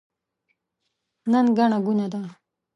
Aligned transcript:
نن 1.31 1.45
ګڼه 1.57 1.77
ګوڼه 1.85 2.07
ده. 2.13 2.21